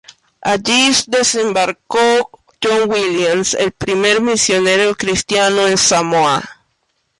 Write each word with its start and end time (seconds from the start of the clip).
Allí 0.41 0.91
desembarcó 1.05 1.99
John 2.63 2.89
Williams, 2.89 3.53
el 3.53 3.71
primer 3.71 4.19
misionero 4.19 4.95
cristiano 4.95 5.67
en 5.67 5.77
Samoa. 5.77 6.41